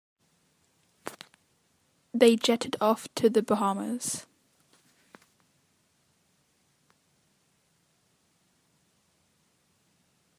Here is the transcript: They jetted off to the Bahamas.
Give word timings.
They 2.11 2.35
jetted 2.35 2.75
off 2.81 3.07
to 3.13 3.29
the 3.29 3.43
Bahamas. 3.43 4.25